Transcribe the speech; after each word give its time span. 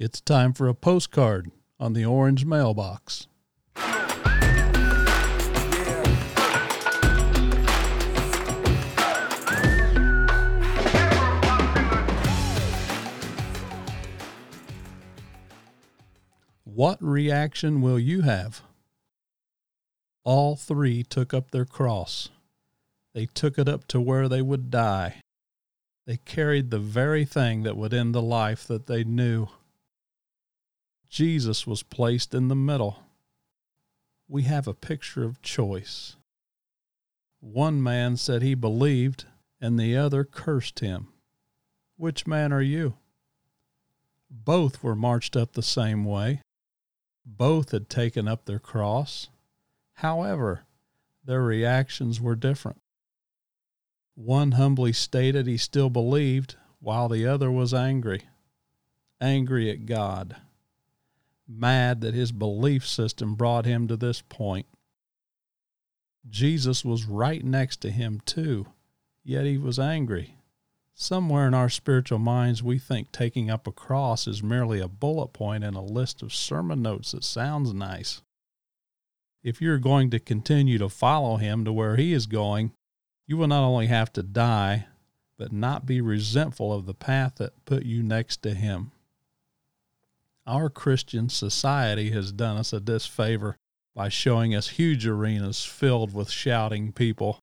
It's 0.00 0.20
time 0.20 0.52
for 0.52 0.68
a 0.68 0.74
postcard 0.74 1.50
on 1.80 1.92
the 1.92 2.04
orange 2.04 2.44
mailbox. 2.44 3.26
What 16.62 17.02
reaction 17.02 17.82
will 17.82 17.98
you 17.98 18.20
have? 18.20 18.62
All 20.22 20.54
three 20.54 21.02
took 21.02 21.34
up 21.34 21.50
their 21.50 21.64
cross. 21.64 22.28
They 23.14 23.26
took 23.26 23.58
it 23.58 23.68
up 23.68 23.88
to 23.88 24.00
where 24.00 24.28
they 24.28 24.42
would 24.42 24.70
die. 24.70 25.22
They 26.06 26.18
carried 26.18 26.70
the 26.70 26.78
very 26.78 27.24
thing 27.24 27.64
that 27.64 27.76
would 27.76 27.92
end 27.92 28.14
the 28.14 28.22
life 28.22 28.64
that 28.68 28.86
they 28.86 29.02
knew. 29.02 29.48
Jesus 31.08 31.66
was 31.66 31.82
placed 31.82 32.34
in 32.34 32.48
the 32.48 32.54
middle. 32.54 33.02
We 34.28 34.42
have 34.42 34.68
a 34.68 34.74
picture 34.74 35.24
of 35.24 35.40
choice. 35.40 36.16
One 37.40 37.82
man 37.82 38.16
said 38.16 38.42
he 38.42 38.54
believed, 38.54 39.24
and 39.60 39.78
the 39.78 39.96
other 39.96 40.24
cursed 40.24 40.80
him. 40.80 41.08
Which 41.96 42.26
man 42.26 42.52
are 42.52 42.62
you? 42.62 42.94
Both 44.30 44.82
were 44.82 44.94
marched 44.94 45.36
up 45.36 45.52
the 45.52 45.62
same 45.62 46.04
way. 46.04 46.42
Both 47.24 47.70
had 47.70 47.88
taken 47.88 48.28
up 48.28 48.44
their 48.44 48.58
cross. 48.58 49.28
However, 49.94 50.64
their 51.24 51.42
reactions 51.42 52.20
were 52.20 52.36
different. 52.36 52.80
One 54.14 54.52
humbly 54.52 54.92
stated 54.92 55.46
he 55.46 55.56
still 55.56 55.90
believed, 55.90 56.56
while 56.80 57.08
the 57.08 57.26
other 57.26 57.50
was 57.50 57.72
angry. 57.72 58.22
Angry 59.20 59.70
at 59.70 59.86
God. 59.86 60.36
Mad 61.48 62.02
that 62.02 62.14
his 62.14 62.30
belief 62.30 62.86
system 62.86 63.34
brought 63.34 63.64
him 63.64 63.88
to 63.88 63.96
this 63.96 64.20
point. 64.20 64.66
Jesus 66.28 66.84
was 66.84 67.06
right 67.06 67.42
next 67.42 67.80
to 67.80 67.90
him, 67.90 68.20
too, 68.26 68.66
yet 69.24 69.46
he 69.46 69.56
was 69.56 69.78
angry. 69.78 70.34
Somewhere 70.94 71.46
in 71.46 71.54
our 71.54 71.68
spiritual 71.68 72.18
minds, 72.18 72.62
we 72.62 72.78
think 72.78 73.12
taking 73.12 73.50
up 73.50 73.66
a 73.66 73.72
cross 73.72 74.26
is 74.26 74.42
merely 74.42 74.80
a 74.80 74.88
bullet 74.88 75.28
point 75.28 75.64
in 75.64 75.74
a 75.74 75.82
list 75.82 76.22
of 76.22 76.34
sermon 76.34 76.82
notes 76.82 77.12
that 77.12 77.24
sounds 77.24 77.72
nice. 77.72 78.20
If 79.42 79.62
you're 79.62 79.78
going 79.78 80.10
to 80.10 80.18
continue 80.18 80.76
to 80.78 80.88
follow 80.88 81.36
him 81.36 81.64
to 81.64 81.72
where 81.72 81.96
he 81.96 82.12
is 82.12 82.26
going, 82.26 82.72
you 83.26 83.36
will 83.36 83.46
not 83.46 83.62
only 83.62 83.86
have 83.86 84.12
to 84.14 84.22
die, 84.22 84.86
but 85.38 85.52
not 85.52 85.86
be 85.86 86.00
resentful 86.00 86.72
of 86.72 86.84
the 86.84 86.94
path 86.94 87.36
that 87.36 87.64
put 87.64 87.84
you 87.84 88.02
next 88.02 88.42
to 88.42 88.54
him. 88.54 88.90
Our 90.48 90.70
Christian 90.70 91.28
society 91.28 92.10
has 92.12 92.32
done 92.32 92.56
us 92.56 92.72
a 92.72 92.80
disfavor 92.80 93.58
by 93.94 94.08
showing 94.08 94.54
us 94.54 94.68
huge 94.68 95.06
arenas 95.06 95.62
filled 95.62 96.14
with 96.14 96.30
shouting 96.30 96.90
people, 96.90 97.38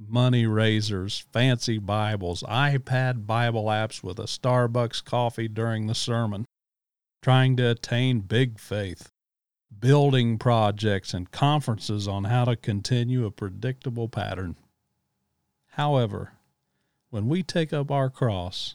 money 0.00 0.46
raisers, 0.46 1.24
fancy 1.32 1.78
Bibles, 1.78 2.42
iPad 2.42 3.24
Bible 3.24 3.66
apps 3.66 4.02
with 4.02 4.18
a 4.18 4.24
Starbucks 4.24 5.04
coffee 5.04 5.46
during 5.46 5.86
the 5.86 5.94
sermon, 5.94 6.44
trying 7.22 7.56
to 7.58 7.70
attain 7.70 8.18
big 8.18 8.58
faith, 8.58 9.10
building 9.78 10.36
projects 10.36 11.14
and 11.14 11.30
conferences 11.30 12.08
on 12.08 12.24
how 12.24 12.46
to 12.46 12.56
continue 12.56 13.26
a 13.26 13.30
predictable 13.30 14.08
pattern. 14.08 14.56
However, 15.74 16.32
when 17.10 17.28
we 17.28 17.44
take 17.44 17.72
up 17.72 17.92
our 17.92 18.10
cross 18.10 18.74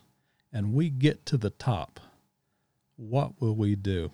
and 0.53 0.73
we 0.73 0.89
get 0.89 1.25
to 1.25 1.35
the 1.35 1.49
top, 1.49 1.99
what 2.95 3.39
will 3.41 3.55
we 3.55 3.75
do? 3.75 4.11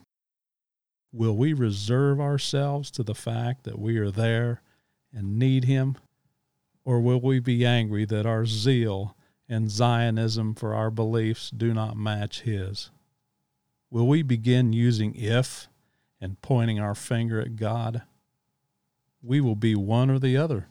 Will 1.12 1.36
we 1.36 1.54
reserve 1.54 2.20
ourselves 2.20 2.90
to 2.92 3.04
the 3.04 3.16
fact 3.16 3.64
that 3.64 3.80
we 3.80 3.98
are 3.98 4.12
there 4.12 4.62
and 5.14 5.38
need 5.38 5.66
Him? 5.66 5.98
Or 6.86 7.00
will 7.00 7.22
we 7.22 7.40
be 7.40 7.66
angry 7.66 8.06
that 8.06 8.26
our 8.26 8.46
zeal 8.46 9.16
and 9.48 9.70
Zionism 9.70 10.56
for 10.56 10.74
our 10.74 10.90
beliefs 10.90 11.52
do 11.52 11.74
not 11.74 11.98
match 11.98 12.42
His? 12.42 12.90
Will 13.90 14.08
we 14.08 14.24
begin 14.24 14.72
using 14.72 15.14
if 15.16 15.68
and 16.22 16.42
pointing 16.42 16.80
our 16.80 16.96
finger 16.96 17.42
at 17.42 17.58
God? 17.58 18.04
We 19.22 19.42
will 19.42 19.56
be 19.56 19.76
one 19.76 20.10
or 20.10 20.18
the 20.18 20.38
other. 20.38 20.68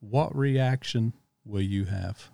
What 0.00 0.36
reaction 0.36 1.12
will 1.44 1.62
you 1.62 1.84
have? 1.84 2.30